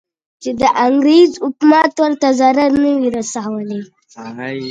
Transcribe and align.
چې 0.41 0.49
د 0.61 0.63
انګریز 0.85 1.31
حکومت 1.43 1.91
ورته 2.01 2.27
ضرر 2.39 2.71
نه 2.83 2.91
وي 2.99 3.07
رسولی. 3.17 3.81